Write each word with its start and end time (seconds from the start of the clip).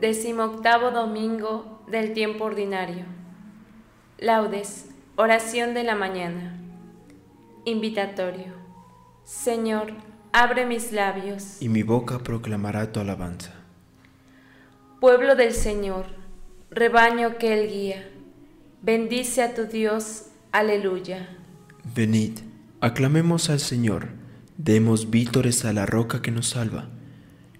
Decimoctavo 0.00 0.90
domingo 0.90 1.82
del 1.88 2.12
tiempo 2.12 2.44
ordinario. 2.44 3.06
Laudes, 4.18 4.90
oración 5.16 5.72
de 5.72 5.84
la 5.84 5.94
mañana. 5.94 6.60
Invitatorio. 7.64 8.52
Señor, 9.24 9.94
abre 10.32 10.66
mis 10.66 10.92
labios. 10.92 11.62
Y 11.62 11.70
mi 11.70 11.82
boca 11.82 12.18
proclamará 12.18 12.92
tu 12.92 13.00
alabanza. 13.00 13.54
Pueblo 15.00 15.34
del 15.34 15.54
Señor, 15.54 16.04
rebaño 16.70 17.38
que 17.38 17.54
Él 17.54 17.70
guía, 17.70 18.10
bendice 18.82 19.42
a 19.42 19.54
tu 19.54 19.64
Dios. 19.64 20.26
Aleluya. 20.52 21.28
Venid, 21.94 22.40
aclamemos 22.82 23.48
al 23.48 23.60
Señor, 23.60 24.08
demos 24.58 25.10
vítores 25.10 25.64
a 25.64 25.72
la 25.72 25.86
roca 25.86 26.20
que 26.20 26.30
nos 26.30 26.48
salva. 26.48 26.90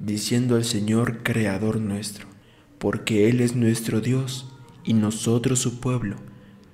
diciendo 0.00 0.56
al 0.56 0.64
Señor 0.64 1.22
Creador 1.22 1.78
nuestro, 1.78 2.26
porque 2.78 3.28
Él 3.28 3.40
es 3.40 3.54
nuestro 3.54 4.00
Dios 4.00 4.50
y 4.82 4.94
nosotros 4.94 5.58
su 5.58 5.78
pueblo, 5.78 6.16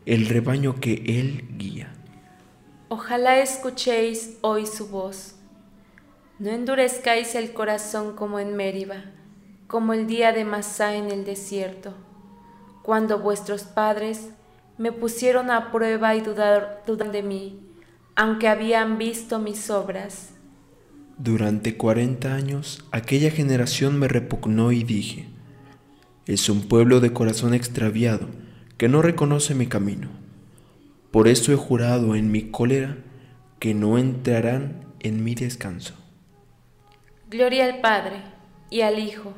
el 0.07 0.27
rebaño 0.27 0.77
que 0.81 1.03
Él 1.07 1.45
guía. 1.59 1.93
Ojalá 2.89 3.41
escuchéis 3.41 4.39
hoy 4.43 4.65
su 4.65 4.87
voz. 4.87 5.35
No 6.39 6.51
endurezcáis 6.51 7.35
el 7.35 7.53
corazón 7.53 8.15
como 8.15 8.39
en 8.39 8.55
Mériba, 8.55 9.07
como 9.67 9.93
el 9.93 10.07
día 10.07 10.33
de 10.33 10.45
Masá 10.45 10.95
en 10.95 11.11
el 11.11 11.25
desierto, 11.25 11.95
cuando 12.83 13.19
vuestros 13.19 13.65
padres 13.65 14.29
me 14.79 14.93
pusieron 14.93 15.51
a 15.51 15.73
prueba 15.73 16.15
y 16.15 16.21
dudaron 16.21 17.11
de 17.11 17.23
mí, 17.23 17.61
aunque 18.15 18.47
habían 18.49 18.99
visto 18.99 19.41
mis 19.41 19.69
obras. 19.69 20.36
Durante 21.19 21.79
cuarenta 21.79 22.35
años 22.35 22.85
aquella 22.93 23.31
generación 23.31 23.99
me 23.99 24.07
repugnó 24.07 24.71
y 24.71 24.85
dije, 24.85 25.27
es 26.27 26.51
un 26.51 26.69
pueblo 26.69 27.01
de 27.01 27.15
corazón 27.15 27.55
extraviado 27.55 28.29
que 28.77 28.91
no 28.91 29.01
reconoce 29.01 29.55
mi 29.55 29.67
camino. 29.67 30.09
Por 31.11 31.27
eso 31.27 31.55
he 31.55 31.57
jurado 31.57 32.17
en 32.17 32.31
mi 32.31 32.51
cólera 32.51 32.99
que 33.59 33.73
no 33.73 33.97
entrarán 33.97 34.85
en 35.01 35.25
mi 35.25 35.35
descanso. 35.35 35.95
Gloria 37.31 37.65
al 37.65 37.81
Padre, 37.81 38.23
y 38.69 38.83
al 38.83 38.99
Hijo, 38.99 39.33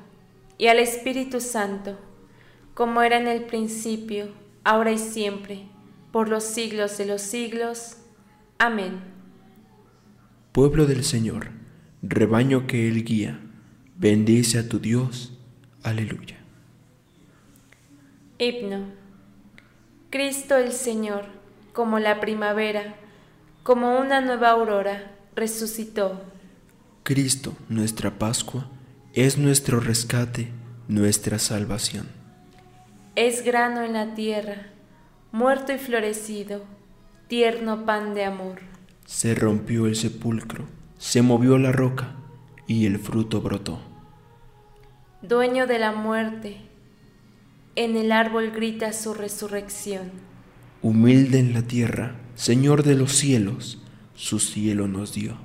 y 0.58 0.66
al 0.66 0.80
Espíritu 0.80 1.40
Santo, 1.40 1.96
como 2.74 3.02
era 3.02 3.18
en 3.18 3.28
el 3.28 3.44
principio, 3.44 4.30
ahora 4.64 4.90
y 4.90 4.98
siempre, 4.98 5.68
por 6.10 6.28
los 6.28 6.42
siglos 6.42 6.98
de 6.98 7.06
los 7.06 7.22
siglos. 7.22 7.98
Amén. 8.58 8.98
Pueblo 10.50 10.84
del 10.84 11.04
Señor 11.04 11.57
rebaño 12.02 12.66
que 12.66 12.88
Él 12.88 13.04
guía, 13.04 13.40
bendice 13.96 14.58
a 14.58 14.68
tu 14.68 14.78
Dios. 14.78 15.32
Aleluya. 15.82 16.36
Himno. 18.38 18.86
Cristo 20.10 20.56
el 20.56 20.72
Señor, 20.72 21.26
como 21.72 21.98
la 21.98 22.20
primavera, 22.20 22.94
como 23.62 23.98
una 23.98 24.20
nueva 24.20 24.50
aurora, 24.50 25.12
resucitó. 25.34 26.22
Cristo, 27.02 27.56
nuestra 27.68 28.18
Pascua, 28.18 28.70
es 29.12 29.38
nuestro 29.38 29.80
rescate, 29.80 30.48
nuestra 30.88 31.38
salvación. 31.38 32.08
Es 33.16 33.42
grano 33.42 33.82
en 33.82 33.94
la 33.94 34.14
tierra, 34.14 34.68
muerto 35.32 35.72
y 35.72 35.78
florecido, 35.78 36.64
tierno 37.26 37.84
pan 37.84 38.14
de 38.14 38.24
amor. 38.24 38.60
Se 39.04 39.34
rompió 39.34 39.86
el 39.86 39.96
sepulcro 39.96 40.77
se 40.98 41.22
movió 41.22 41.58
la 41.58 41.72
roca 41.72 42.16
y 42.66 42.86
el 42.86 42.98
fruto 42.98 43.40
brotó. 43.40 43.78
Dueño 45.22 45.66
de 45.66 45.78
la 45.78 45.92
muerte, 45.92 46.58
en 47.76 47.96
el 47.96 48.12
árbol 48.12 48.50
grita 48.50 48.92
su 48.92 49.14
resurrección. 49.14 50.10
Humilde 50.82 51.38
en 51.38 51.54
la 51.54 51.62
tierra, 51.62 52.16
Señor 52.34 52.82
de 52.82 52.94
los 52.94 53.12
cielos, 53.12 53.80
su 54.14 54.40
cielo 54.40 54.88
nos 54.88 55.14
dio. 55.14 55.36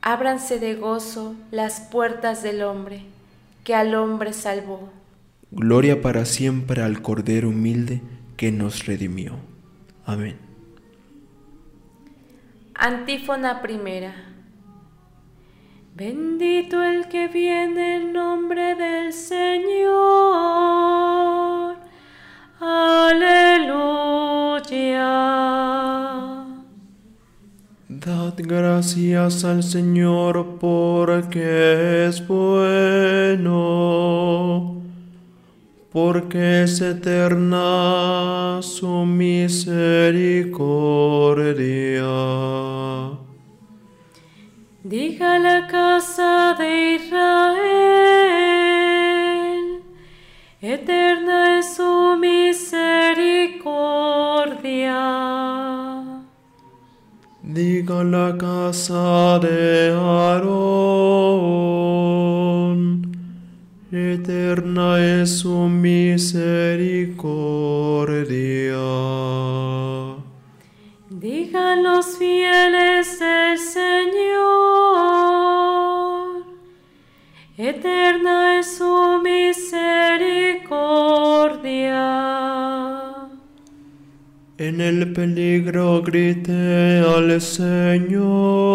Ábranse 0.00 0.58
de 0.58 0.74
gozo 0.74 1.34
las 1.50 1.80
puertas 1.80 2.42
del 2.42 2.62
hombre, 2.62 3.02
que 3.64 3.74
al 3.74 3.94
hombre 3.94 4.32
salvó. 4.32 4.90
Gloria 5.50 6.00
para 6.00 6.24
siempre 6.24 6.82
al 6.82 7.02
Cordero 7.02 7.50
humilde 7.50 8.00
que 8.36 8.50
nos 8.50 8.86
redimió. 8.86 9.36
Amén. 10.04 10.51
Antífona 12.74 13.60
primera. 13.60 14.14
Bendito 15.94 16.82
el 16.82 17.06
que 17.08 17.28
viene 17.28 17.96
en 17.96 18.14
nombre 18.14 18.74
del 18.74 19.12
Señor. 19.12 19.92
Aleluya. 22.60 23.82
Dad 27.88 28.34
gracias 28.38 29.44
al 29.44 29.62
Señor 29.62 30.56
porque 30.58 32.06
es 32.06 32.26
bueno 32.26 33.52
porque 35.92 36.62
es 36.62 36.80
eterna 36.80 38.60
su 38.62 39.04
misericordia. 39.04 40.32
Diga 44.82 45.38
la 45.38 45.66
casa 45.68 46.56
de 46.58 46.94
Israel, 46.94 47.52
eterna 50.60 51.58
es 51.58 51.76
su 51.76 52.16
misericordia. 52.18 53.02
Diga 57.42 58.02
la 58.02 58.38
casa 58.38 59.38
de 59.40 59.92
Aarón, 59.94 60.72
eterna 63.92 64.98
es 64.98 65.40
su 65.40 65.68
misericordia. 65.68 66.72
Digan 71.10 71.82
los 71.82 72.16
fieles 72.16 73.20
el 73.20 73.58
Señor, 73.58 73.92
eterna 77.58 78.58
es 78.60 78.78
su 78.78 79.20
misericordia. 79.22 79.82
En 84.56 84.80
el 84.80 85.12
peligro 85.12 86.00
grité 86.02 87.00
al 87.00 87.38
Señor 87.42 88.72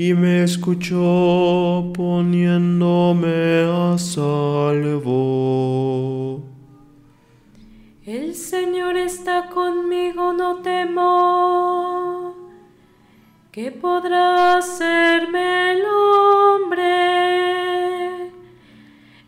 y 0.00 0.14
me 0.14 0.44
escuchó 0.44 1.90
poniéndome 1.92 3.64
a 3.68 3.98
salvo. 3.98 5.10
El 8.06 8.36
Señor 8.36 8.96
está 8.96 9.48
conmigo, 9.48 10.32
no 10.32 10.58
temo. 10.58 12.36
¿Qué 13.50 13.72
podrá 13.72 14.58
hacerme 14.58 15.72
el 15.72 15.82
hombre? 15.84 16.78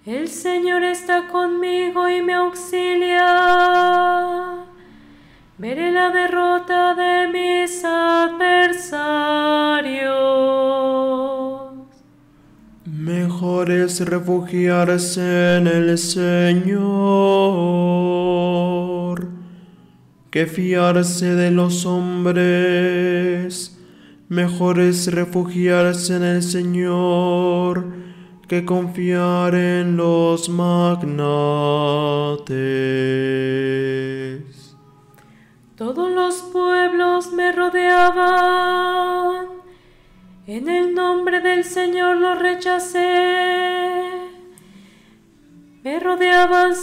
El 0.07 0.29
Señor 0.29 0.85
está 0.85 1.27
conmigo 1.27 2.09
y 2.09 2.23
me 2.23 2.35
auxilia. 2.35 3.27
Veré 5.59 5.91
la 5.91 6.11
derrota 6.11 6.95
de 6.95 7.27
mis 7.27 7.85
adversarios. 7.85 10.60
Mejor 13.61 13.73
es 13.73 14.01
refugiarse 14.01 15.59
en 15.59 15.67
el 15.67 15.99
Señor 15.99 16.71
que 20.31 20.47
fiarse 20.47 21.35
de 21.35 21.51
los 21.51 21.85
hombres. 21.85 23.79
Mejor 24.31 24.81
es 24.81 25.13
refugiarse 25.13 26.17
en 26.17 26.23
el 26.23 26.43
Señor 26.43 27.85
que 28.49 28.65
confiar 28.65 29.55
en 29.55 29.99
los 29.99 30.49
magnates. 30.49 31.19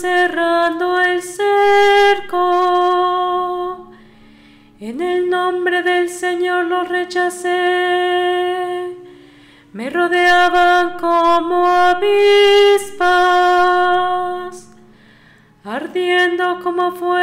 Cerrando 0.02 1.00
el 1.02 1.22
cerco, 1.24 2.38
en 4.80 5.02
el 5.02 5.30
nombre 5.30 5.82
del 5.84 6.10
Señor 6.10 6.66
los 6.66 6.88
rechacé. 6.88 7.48
Me 9.74 9.90
rodeaban 9.90 10.98
como 11.00 11.68
avispas 11.68 13.08
ardiendo 15.64 16.60
como 16.64 16.92
fuego 16.94 17.17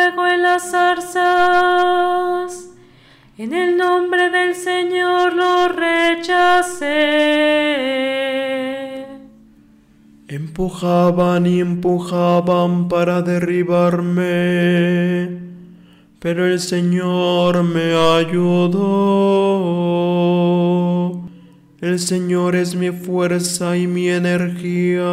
Empujaban 10.34 11.46
y 11.46 11.60
empujaban 11.60 12.88
para 12.88 13.22
derribarme, 13.22 14.18
pero 16.18 16.44
el 16.44 16.58
Señor 16.58 17.62
me 17.62 17.94
ayudó. 17.94 18.80
El 21.80 22.00
Señor 22.00 22.56
es 22.56 22.74
mi 22.74 22.90
fuerza 22.90 23.76
y 23.76 23.86
mi 23.86 24.08
energía. 24.08 25.04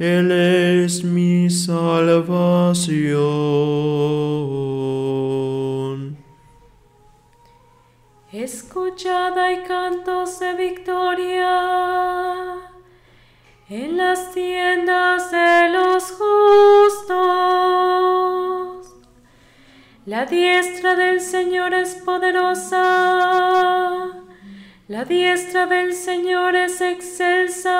Él 0.00 0.32
es 0.32 1.04
mi 1.04 1.48
salvación. 1.50 1.84
Escuchad 8.32 9.38
hay 9.38 9.62
cantos 9.62 10.40
de 10.40 10.54
victoria 10.56 11.94
en 13.68 13.96
las 13.96 14.32
tiendas 14.32 15.30
de 15.30 15.70
los 15.70 16.10
justos. 16.12 17.14
La 20.04 20.26
diestra 20.26 20.94
del 20.94 21.20
Señor 21.20 21.72
es 21.72 21.94
poderosa. 21.94 22.82
La 24.88 25.06
diestra 25.06 25.66
del 25.66 25.94
Señor 25.94 26.54
es 26.56 26.82
excelsa. 26.82 27.72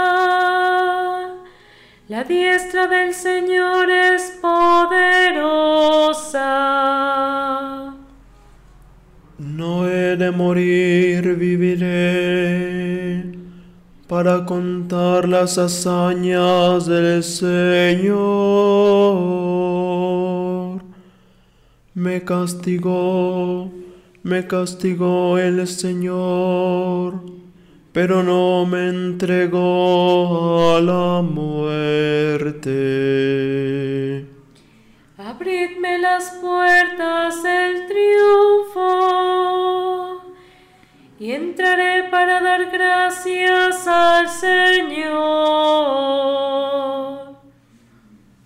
La 2.09 2.25
diestra 2.25 2.87
del 2.87 3.13
Señor 3.13 3.91
es 3.91 4.39
poderosa. 4.41 5.35
No 9.37 9.87
he 9.87 10.17
de 10.17 10.31
morir, 10.31 11.35
viviré 11.37 13.34
para 14.09 14.45
contar 14.45 15.29
las 15.29 15.59
hazañas 15.59 16.87
del 16.87 17.23
Señor. 17.23 18.05
Me 21.95 22.23
castigó, 22.23 23.71
me 24.23 24.47
castigó 24.47 25.39
el 25.39 25.67
Señor, 25.67 27.23
pero 27.93 28.23
no 28.23 28.67
me 28.67 28.89
entregó 28.89 30.77
a 30.77 30.81
la 30.81 31.23
muerte. 31.23 32.75
Abridme 35.17 35.99
las 35.99 36.31
puertas 36.43 37.43
del 37.43 37.63
y 41.25 41.32
entraré 41.32 42.05
para 42.11 42.38
dar 42.43 42.71
gracias 42.71 43.87
al 43.87 44.29
Señor. 44.29 45.15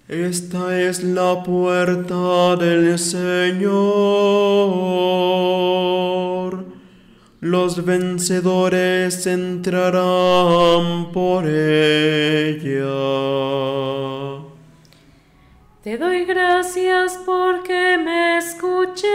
Esta 0.07 0.81
es 0.81 1.03
la 1.03 1.43
puerta 1.43 2.55
del 2.55 2.97
Señor. 3.01 3.75
Los 7.41 7.85
vencedores 7.85 9.27
entrarán 9.27 11.11
por 11.11 11.49
ella. 11.49 12.87
Te 15.83 15.99
doy 15.99 16.25
gracias 16.25 17.19
porque 17.27 17.99
me 17.99 18.39
escuchaste 18.39 19.09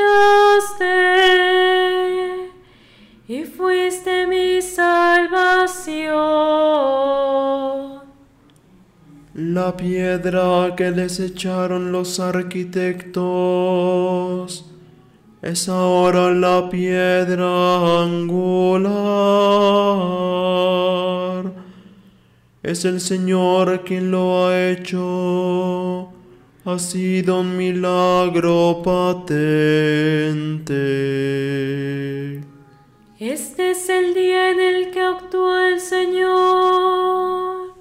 La 9.36 9.78
piedra 9.78 10.76
que 10.76 10.92
desecharon 10.92 11.94
los 11.94 12.20
arquitectos 12.20 13.24
es 15.42 15.70
ahora 15.70 16.32
la 16.32 16.70
piedra 16.70 18.04
angular. 18.04 18.94
Es 22.62 22.84
el 22.84 23.00
Señor 23.00 23.84
quien 23.86 24.12
lo 24.12 24.48
ha 24.48 24.70
hecho. 24.70 26.10
Ha 26.66 26.78
sido 26.78 27.40
un 27.40 27.56
milagro 27.56 28.82
patente. 28.84 29.24
Este 33.26 33.72
es 33.72 33.88
el 33.88 34.14
día 34.14 34.50
en 34.50 34.60
el 34.60 34.92
que 34.92 35.02
actúa 35.02 35.70
el 35.70 35.80
Señor. 35.80 37.74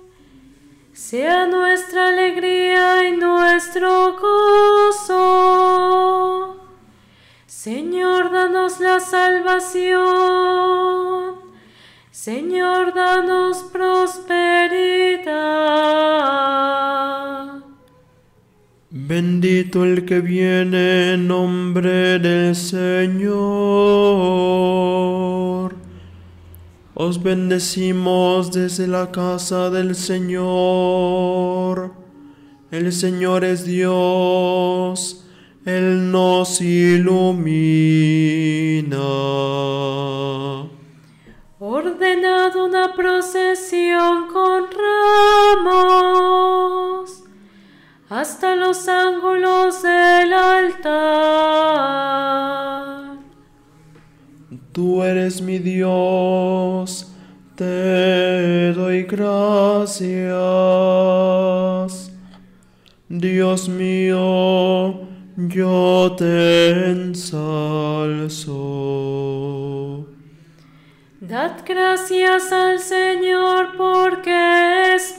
Sea 0.92 1.48
nuestra 1.48 2.10
alegría 2.10 3.08
y 3.08 3.16
nuestro 3.16 4.16
gozo. 4.20 5.18
Señor, 7.46 8.30
danos 8.30 8.78
la 8.78 9.00
salvación. 9.00 10.00
Señor, 12.12 12.94
danos 12.94 13.64
prosperidad. 13.64 15.32
Bendito 19.14 19.84
el 19.84 20.06
que 20.06 20.20
viene 20.20 21.12
en 21.12 21.28
nombre 21.28 22.18
del 22.18 22.56
Señor. 22.56 23.34
Os 26.94 27.22
bendecimos 27.22 28.50
desde 28.52 28.86
la 28.86 29.10
casa 29.10 29.68
del 29.68 29.94
Señor. 29.96 31.92
El 32.70 32.90
Señor 32.90 33.44
es 33.44 33.66
Dios. 33.66 35.26
Él 35.66 36.10
nos 36.10 36.62
ilumina. 36.62 37.36
Ordenad 41.58 42.56
una 42.56 42.94
procesión 42.94 44.28
con 44.32 44.64
ramos 44.72 46.22
hasta 48.14 48.54
los 48.56 48.88
ángulos 48.88 49.82
del 49.82 50.34
altar. 50.34 50.92
Tú 54.72 55.02
eres 55.02 55.40
mi 55.40 55.58
Dios, 55.58 57.10
te 57.54 58.74
doy 58.74 59.04
gracias. 59.04 60.32
Dios 63.08 63.68
mío, 63.70 65.00
yo 65.36 66.14
te 66.18 66.90
ensalzo. 66.90 68.42
Dad 71.20 71.62
gracias 71.66 72.52
al 72.52 72.78
Señor 72.78 73.74
porque 73.78 74.96
es 74.96 75.11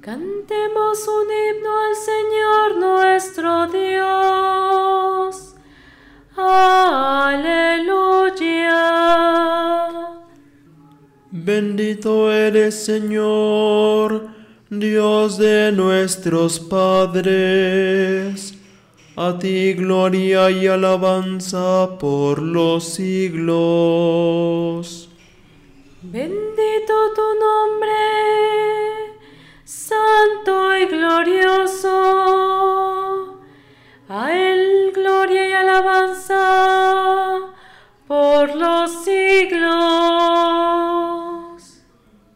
Cantemos 0.00 1.06
un 1.06 1.28
himno 1.30 1.70
al 1.86 1.94
Señor 1.94 2.76
nuestro 2.80 3.68
Dios. 3.68 5.54
Aleluya. 6.36 7.84
Bendito 11.36 12.32
eres 12.32 12.86
Señor, 12.86 13.83
Dios 14.80 15.38
de 15.38 15.72
nuestros 15.72 16.60
padres. 16.60 18.54
A 19.16 19.38
ti 19.38 19.72
gloria 19.74 20.50
y 20.50 20.66
alabanza 20.66 21.88
por 21.98 22.42
los 22.42 22.84
siglos. 22.84 25.08
Bendito 26.02 26.94
tu 27.14 27.22
nombre, 27.46 27.94
santo 29.64 30.76
y 30.76 30.86
glorioso. 30.86 31.73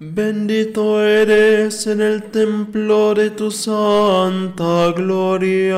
Bendito 0.00 1.02
eres 1.02 1.88
en 1.88 2.00
el 2.00 2.30
templo 2.30 3.14
de 3.14 3.30
tu 3.30 3.50
santa 3.50 4.92
gloria. 4.92 5.76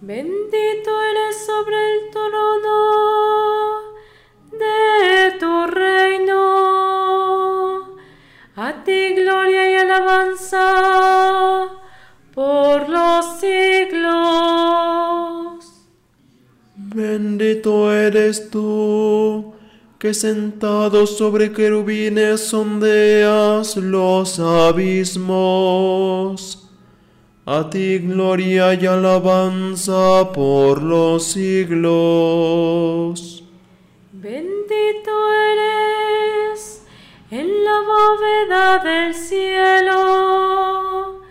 Bendito 0.00 0.90
eres 1.10 1.46
sobre 1.46 1.76
el 1.92 2.10
trono 2.10 2.80
de 4.50 5.30
tu 5.38 5.66
reino. 5.68 6.40
A 8.56 8.82
ti 8.82 9.14
gloria 9.14 9.70
y 9.70 9.74
alabanza 9.76 11.68
por 12.34 12.88
los 12.88 13.38
siglos. 13.38 14.69
Bendito 17.00 17.90
eres 17.90 18.50
tú, 18.50 19.54
que 19.98 20.12
sentado 20.12 21.06
sobre 21.06 21.50
querubines 21.50 22.48
sondeas 22.48 23.78
los 23.78 24.38
abismos. 24.38 25.88
A 27.46 27.70
ti 27.70 28.00
gloria 28.00 28.74
y 28.74 28.84
alabanza 28.84 30.30
por 30.34 30.82
los 30.82 31.24
siglos. 31.24 31.88
Bendito 34.12 35.32
eres 35.54 36.82
en 37.30 37.64
la 37.64 37.80
bóveda 37.92 38.78
del 38.84 39.14
cielo. 39.14 41.22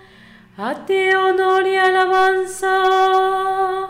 A 0.57 0.83
ti 0.87 1.13
honor 1.13 1.67
y 1.67 1.75
alabanza 1.75 3.88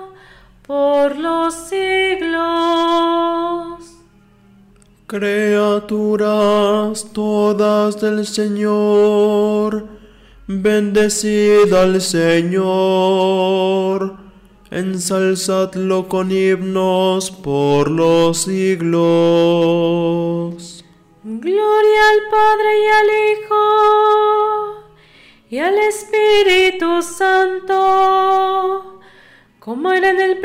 por 0.69 1.17
los 1.17 1.55
siglos. 1.55 2.37
Criaturas 5.07 7.07
todas 7.11 7.99
del 7.99 8.27
Señor, 8.27 9.87
bendecid 10.45 11.73
al 11.73 11.99
Señor, 11.99 14.17
ensalzadlo 14.69 16.07
con 16.07 16.31
himnos 16.31 17.31
por 17.31 17.89
los 17.89 18.43
siglos. 18.43 18.99
Gloria 21.23 22.09
al 22.11 22.21
Padre 22.29 22.79
y 22.83 22.87
al 22.99 23.09
Hijo 23.31 23.65
y 25.49 25.57
al 25.57 25.79
Espíritu 25.79 27.01
Santo, 27.01 28.99
como 29.59 29.91
era 29.91 30.11
en 30.11 30.21
el 30.21 30.37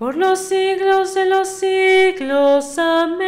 por 0.00 0.16
los 0.16 0.38
siglos 0.38 1.14
de 1.14 1.26
los 1.26 1.46
siglos. 1.46 2.78
Amén. 2.78 3.20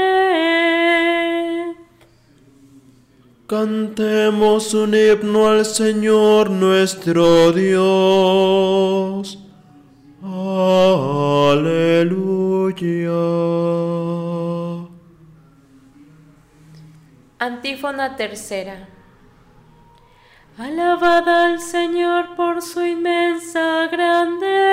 Cantemos 3.47 4.73
un 4.73 4.95
himno 4.95 5.49
al 5.49 5.67
Señor 5.67 6.49
nuestro 6.49 7.52
Dios. 7.52 9.38
Aleluya. 10.23 11.61
Antífona 17.38 18.17
tercera. 18.17 18.88
Alabad 20.57 21.29
al 21.29 21.61
Señor 21.61 22.35
por 22.35 22.62
su 22.62 22.81
inmensa 22.81 23.88
grandeza. 23.88 24.72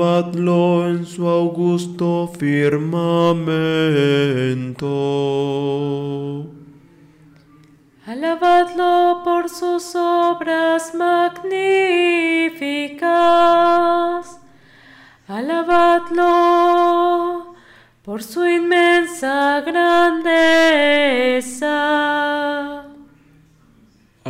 Alabadlo 0.00 0.88
en 0.88 1.04
su 1.04 1.28
augusto 1.28 2.32
firmamento. 2.38 2.86
Alabadlo 8.06 9.20
por 9.22 9.50
sus 9.50 9.94
obras 9.94 10.94
magníficas. 10.94 11.60
Alabadlo 15.28 16.24
por 18.02 18.22
su 18.22 18.46
inmensa 18.46 19.60
grandeza. 19.66 20.09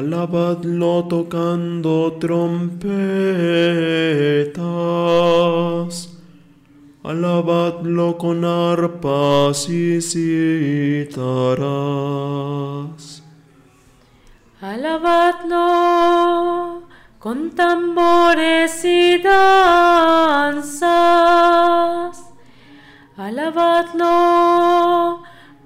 Alabadlo 0.00 1.04
tocando 1.10 2.14
trompetas. 2.14 2.88
Alabadlo 7.04 8.16
con 8.16 8.42
arpas 8.46 9.68
y 9.68 10.00
cítaras. 10.00 11.60
Alabadlo 14.62 15.64
con 17.18 17.50
tambores 17.50 18.82
y 18.82 19.18
danzas. 19.18 20.80
Alabadlo 23.18 24.10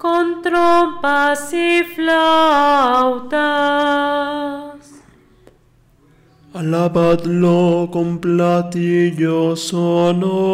con 0.04 0.42
trompas 0.42 1.40
y 1.54 1.82
flautas. 1.82 3.32
Alabadlo 6.52 7.88
con 7.90 8.18
platillos 8.18 9.60
sonoros. 9.68 10.44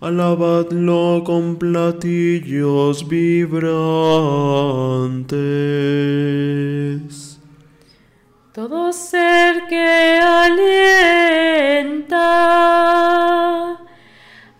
Alabadlo 0.00 1.22
con 1.22 1.56
platillos 1.56 3.06
vibrantes. 3.06 3.66
Todo 8.54 8.90
ser 8.90 9.66
que 9.68 10.18
alienta, 10.22 12.16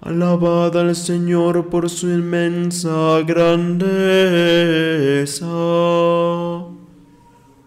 Alabad 0.00 0.76
al 0.76 0.94
Señor 0.94 1.68
por 1.68 1.90
su 1.90 2.08
inmensa 2.08 3.20
grandeza. 3.26 3.86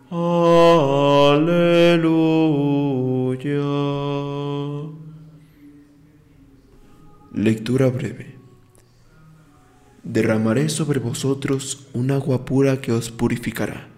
Aleluya. 0.10 0.72
Lectura 7.34 7.90
breve. 7.90 8.36
Derramaré 10.04 10.70
sobre 10.70 11.00
vosotros 11.00 11.88
un 11.94 12.12
agua 12.12 12.46
pura 12.46 12.82
que 12.82 12.92
os 12.92 13.12
purificará 13.12 13.92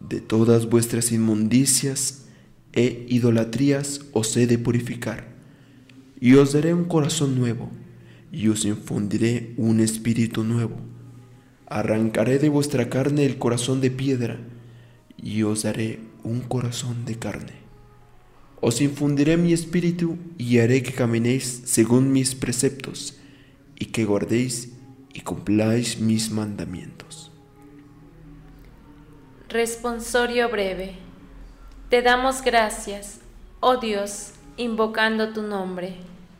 de 0.00 0.20
todas 0.20 0.68
vuestras 0.68 1.12
inmundicias 1.12 2.26
e 2.72 3.06
idolatrías 3.08 4.06
os 4.12 4.36
he 4.36 4.46
de 4.46 4.58
purificar, 4.58 5.27
y 6.20 6.34
os 6.34 6.52
daré 6.52 6.74
un 6.74 6.84
corazón 6.84 7.38
nuevo, 7.38 7.70
y 8.32 8.48
os 8.48 8.64
infundiré 8.64 9.54
un 9.56 9.80
espíritu 9.80 10.44
nuevo. 10.44 10.76
Arrancaré 11.66 12.38
de 12.38 12.48
vuestra 12.48 12.88
carne 12.88 13.24
el 13.24 13.38
corazón 13.38 13.80
de 13.80 13.90
piedra, 13.90 14.38
y 15.16 15.42
os 15.42 15.62
daré 15.62 16.00
un 16.24 16.40
corazón 16.40 17.04
de 17.04 17.18
carne. 17.18 17.52
Os 18.60 18.80
infundiré 18.80 19.36
mi 19.36 19.52
espíritu 19.52 20.18
y 20.36 20.58
haré 20.58 20.82
que 20.82 20.92
caminéis 20.92 21.62
según 21.64 22.10
mis 22.10 22.34
preceptos 22.34 23.16
y 23.76 23.86
que 23.86 24.04
guardéis 24.04 24.72
y 25.14 25.20
cumpláis 25.20 26.00
mis 26.00 26.30
mandamientos. 26.30 27.30
Responsorio 29.48 30.48
breve. 30.50 30.96
Te 31.88 32.02
damos 32.02 32.42
gracias, 32.42 33.20
oh 33.60 33.76
Dios, 33.76 34.32
invocando 34.58 35.32
tu 35.32 35.42
nombre. 35.42 35.96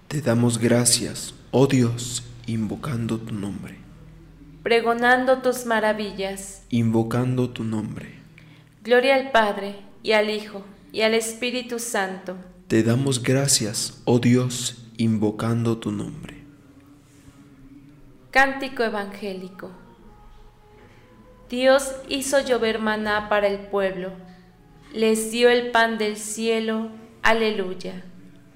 Te 0.09 0.21
damos 0.21 0.59
gracias, 0.59 1.35
oh 1.51 1.67
Dios, 1.67 2.23
invocando 2.47 3.19
tu 3.19 3.35
nombre. 3.35 3.79
Pregonando 4.63 5.39
tus 5.39 5.65
maravillas. 5.65 6.63
Invocando 6.69 7.49
tu 7.49 7.65
nombre 7.65 8.19
Gloria 8.89 9.17
al 9.17 9.33
Padre, 9.33 9.75
y 10.03 10.13
al 10.13 10.31
Hijo, 10.31 10.65
y 10.93 11.03
al 11.03 11.13
Espíritu 11.13 11.79
Santo. 11.79 12.37
Te 12.69 12.83
damos 12.83 13.23
gracias, 13.23 14.01
oh 14.07 14.19
Dios, 14.19 14.87
invocando 14.97 15.77
tu 15.77 15.93
nombre. 15.93 16.39
Cántico 18.31 18.83
Evangélico. 18.83 19.71
Dios 21.51 21.93
hizo 22.09 22.41
llover 22.41 22.79
maná 22.79 23.29
para 23.29 23.49
el 23.49 23.59
pueblo, 23.59 24.13
les 24.95 25.31
dio 25.33 25.51
el 25.51 25.71
pan 25.71 25.99
del 25.99 26.17
cielo. 26.17 26.89
Aleluya. 27.23 28.05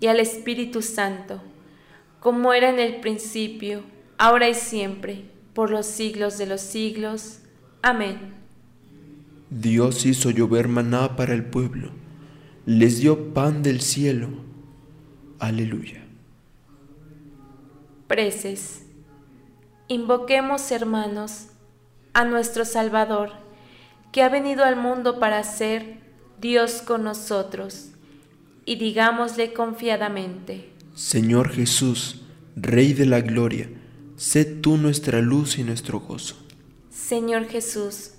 y 0.00 0.06
al 0.06 0.18
Espíritu 0.18 0.82
Santo, 0.82 1.40
como 2.18 2.52
era 2.52 2.70
en 2.70 2.78
el 2.78 3.00
principio, 3.00 3.82
ahora 4.18 4.48
y 4.48 4.54
siempre, 4.54 5.24
por 5.54 5.70
los 5.70 5.86
siglos 5.86 6.38
de 6.38 6.46
los 6.46 6.62
siglos. 6.62 7.40
Amén. 7.82 8.34
Dios 9.50 10.06
hizo 10.06 10.30
llover 10.30 10.68
maná 10.68 11.16
para 11.16 11.34
el 11.34 11.44
pueblo, 11.44 11.90
les 12.66 13.00
dio 13.00 13.34
pan 13.34 13.62
del 13.62 13.80
cielo. 13.80 14.28
Aleluya. 15.38 16.02
Preces. 18.06 18.82
Invoquemos, 19.88 20.70
hermanos, 20.70 21.48
a 22.12 22.24
nuestro 22.24 22.64
Salvador, 22.64 23.32
que 24.12 24.22
ha 24.22 24.28
venido 24.28 24.64
al 24.64 24.76
mundo 24.76 25.18
para 25.18 25.42
ser 25.42 25.98
Dios 26.40 26.82
con 26.82 27.04
nosotros, 27.04 27.90
y 28.70 28.76
digámosle 28.76 29.52
confiadamente, 29.52 30.70
Señor 30.94 31.48
Jesús, 31.48 32.20
Rey 32.54 32.92
de 32.92 33.04
la 33.04 33.20
Gloria, 33.20 33.68
sé 34.14 34.44
tú 34.44 34.76
nuestra 34.76 35.20
luz 35.20 35.58
y 35.58 35.64
nuestro 35.64 35.98
gozo. 35.98 36.36
Señor 36.88 37.48
Jesús, 37.48 38.12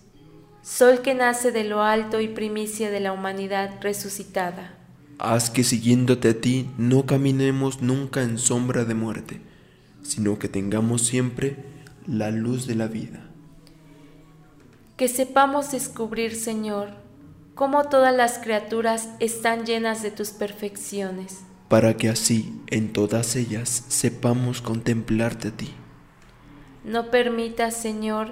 sol 0.61 1.01
que 1.01 1.13
nace 1.13 1.53
de 1.53 1.63
lo 1.63 1.83
alto 1.83 2.19
y 2.19 2.27
primicia 2.27 2.91
de 2.91 2.99
la 2.99 3.13
humanidad 3.13 3.79
resucitada. 3.79 4.77
Haz 5.19 5.49
que 5.49 5.63
siguiéndote 5.63 6.27
a 6.27 6.41
ti 6.41 6.69
no 6.77 7.05
caminemos 7.05 7.81
nunca 7.81 8.21
en 8.21 8.37
sombra 8.37 8.83
de 8.83 8.93
muerte, 8.93 9.39
sino 10.03 10.37
que 10.37 10.49
tengamos 10.49 11.03
siempre 11.03 11.63
la 12.05 12.29
luz 12.29 12.67
de 12.67 12.75
la 12.75 12.87
vida. 12.87 13.25
Que 14.97 15.07
sepamos 15.07 15.71
descubrir, 15.71 16.35
Señor, 16.35 16.89
cómo 17.55 17.83
todas 17.85 18.15
las 18.15 18.39
criaturas 18.39 19.09
están 19.19 19.65
llenas 19.65 20.01
de 20.01 20.11
tus 20.11 20.29
perfecciones. 20.29 21.41
Para 21.67 21.95
que 21.95 22.09
así 22.09 22.61
en 22.67 22.91
todas 22.93 23.35
ellas 23.35 23.85
sepamos 23.87 24.61
contemplarte 24.61 25.49
a 25.49 25.51
ti. 25.51 25.73
No 26.83 27.11
permitas, 27.11 27.75
Señor, 27.75 28.31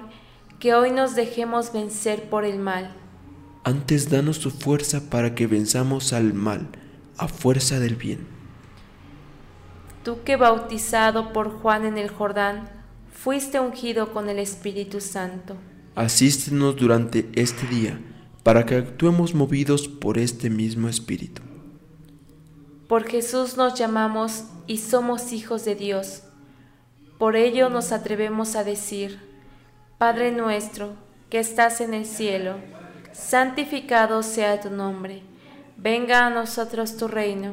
que 0.58 0.74
hoy 0.74 0.90
nos 0.90 1.14
dejemos 1.14 1.72
vencer 1.72 2.28
por 2.28 2.44
el 2.44 2.58
mal. 2.58 2.94
Antes 3.64 4.10
danos 4.10 4.40
tu 4.40 4.50
fuerza 4.50 5.08
para 5.10 5.34
que 5.34 5.46
venzamos 5.46 6.12
al 6.12 6.34
mal 6.34 6.68
a 7.16 7.28
fuerza 7.28 7.78
del 7.78 7.96
bien. 7.96 8.26
Tú 10.02 10.22
que 10.24 10.36
bautizado 10.36 11.32
por 11.32 11.60
Juan 11.60 11.84
en 11.84 11.98
el 11.98 12.08
Jordán, 12.08 12.70
fuiste 13.12 13.60
ungido 13.60 14.12
con 14.12 14.30
el 14.30 14.38
Espíritu 14.38 15.00
Santo. 15.00 15.56
Asístenos 15.94 16.76
durante 16.76 17.28
este 17.34 17.66
día 17.66 18.00
para 18.50 18.66
que 18.66 18.74
actuemos 18.74 19.32
movidos 19.32 19.86
por 19.86 20.18
este 20.18 20.50
mismo 20.50 20.88
Espíritu. 20.88 21.40
Por 22.88 23.06
Jesús 23.06 23.56
nos 23.56 23.78
llamamos 23.78 24.42
y 24.66 24.78
somos 24.78 25.30
hijos 25.30 25.64
de 25.64 25.76
Dios. 25.76 26.24
Por 27.16 27.36
ello 27.36 27.70
nos 27.70 27.92
atrevemos 27.92 28.56
a 28.56 28.64
decir, 28.64 29.20
Padre 29.98 30.32
nuestro, 30.32 30.94
que 31.28 31.38
estás 31.38 31.80
en 31.80 31.94
el 31.94 32.04
cielo, 32.04 32.56
santificado 33.12 34.20
sea 34.24 34.60
tu 34.60 34.68
nombre. 34.68 35.22
Venga 35.76 36.26
a 36.26 36.30
nosotros 36.30 36.96
tu 36.96 37.06
reino. 37.06 37.52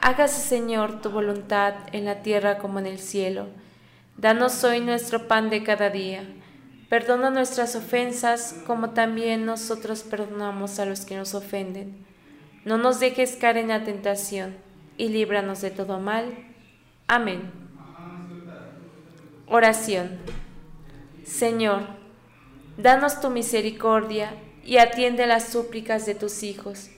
Hágase, 0.00 0.48
Señor, 0.48 1.00
tu 1.00 1.10
voluntad 1.10 1.74
en 1.90 2.04
la 2.04 2.22
tierra 2.22 2.58
como 2.58 2.78
en 2.78 2.86
el 2.86 3.00
cielo. 3.00 3.48
Danos 4.16 4.62
hoy 4.62 4.80
nuestro 4.80 5.26
pan 5.26 5.50
de 5.50 5.64
cada 5.64 5.90
día. 5.90 6.22
Perdona 6.90 7.30
nuestras 7.30 7.74
ofensas 7.74 8.54
como 8.66 8.90
también 8.90 9.46
nosotros 9.46 10.02
perdonamos 10.02 10.78
a 10.78 10.84
los 10.84 11.06
que 11.06 11.16
nos 11.16 11.34
ofenden. 11.34 12.04
No 12.66 12.76
nos 12.76 13.00
dejes 13.00 13.36
caer 13.36 13.56
en 13.56 13.68
la 13.68 13.84
tentación 13.84 14.56
y 14.98 15.08
líbranos 15.08 15.62
de 15.62 15.70
todo 15.70 15.98
mal. 15.98 16.26
Amén. 17.08 17.50
Oración. 19.46 20.18
Señor, 21.24 21.86
danos 22.76 23.22
tu 23.22 23.30
misericordia 23.30 24.34
y 24.62 24.76
atiende 24.76 25.26
las 25.26 25.48
súplicas 25.48 26.04
de 26.04 26.14
tus 26.14 26.42
hijos 26.42 26.90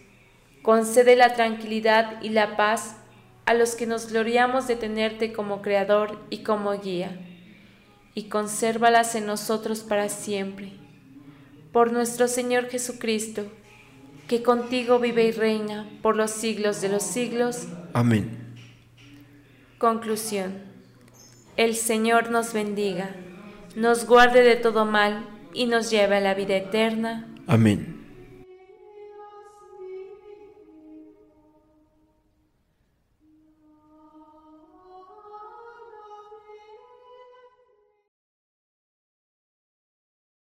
Concede 0.63 1.17
la 1.17 1.35
tranquilidad 1.35 2.23
y 2.23 2.29
la 2.29 2.57
paz 2.57 2.95
a 3.47 3.55
los 3.55 3.75
que 3.75 3.85
nos 3.85 4.13
gloriamos 4.13 4.69
de 4.69 4.77
tenerte 4.77 5.33
como 5.33 5.61
Creador 5.61 6.21
y 6.31 6.45
como 6.45 6.71
guía, 6.81 7.19
y 8.15 8.25
consérvalas 8.25 9.15
en 9.15 9.27
nosotros 9.27 9.81
para 9.81 10.09
siempre. 10.09 10.73
Por 11.73 11.93
nuestro 11.93 12.29
Señor 12.29 12.69
Jesucristo, 12.69 13.47
que 14.29 14.43
contigo 14.43 14.99
vive 14.99 15.27
y 15.27 15.33
reina 15.33 15.89
por 16.03 16.17
los 16.17 16.31
siglos 16.31 16.81
de 16.81 16.89
los 16.89 17.03
siglos. 17.03 17.67
Amén. 17.93 18.55
Conclusión. 19.79 20.63
El 21.57 21.75
Señor 21.75 22.31
nos 22.31 22.53
bendiga, 22.53 23.15
nos 23.77 24.07
guarde 24.07 24.43
de 24.43 24.57
todo 24.57 24.85
mal 24.85 25.27
y 25.53 25.67
nos 25.67 25.91
lleve 25.91 26.17
a 26.17 26.21
la 26.21 26.35
vida 26.35 26.57
eterna. 26.57 27.29
Amén. 27.47 28.02